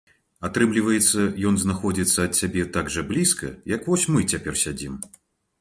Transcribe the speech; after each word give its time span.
Атрымліваецца, 0.47 1.19
ён 1.49 1.59
знаходзіцца 1.65 2.17
ад 2.29 2.39
цябе 2.39 2.63
так 2.79 2.89
жа 2.97 3.05
блізка, 3.13 3.53
як 3.77 3.81
вось 3.91 4.09
мы 4.15 4.27
цяпер 4.33 4.61
сядзім. 4.65 4.99